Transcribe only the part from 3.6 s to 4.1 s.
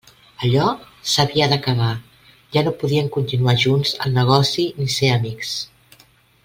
junts